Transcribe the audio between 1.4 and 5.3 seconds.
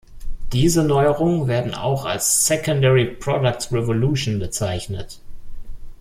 werden auch als „Secondary products revolution“ bezeichnet.